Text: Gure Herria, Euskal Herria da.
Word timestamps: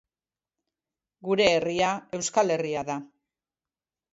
Gure 1.27 1.45
Herria, 1.49 1.91
Euskal 2.21 2.55
Herria 2.57 2.85
da. 2.89 2.97